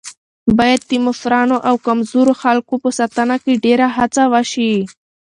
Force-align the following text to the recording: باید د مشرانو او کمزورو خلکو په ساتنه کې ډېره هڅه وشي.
باید 0.57 0.81
د 0.89 0.91
مشرانو 1.05 1.57
او 1.69 1.75
کمزورو 1.87 2.33
خلکو 2.41 2.73
په 2.83 2.89
ساتنه 2.99 3.35
کې 3.43 3.61
ډېره 3.65 3.87
هڅه 3.97 4.23
وشي. 4.33 4.73